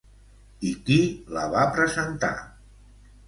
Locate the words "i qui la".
0.69-1.43